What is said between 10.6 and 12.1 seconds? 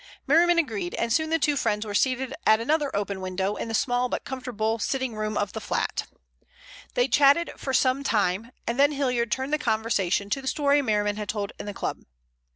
Merriman had told in the club.